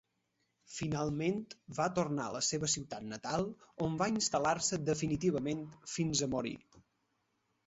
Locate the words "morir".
6.35-6.57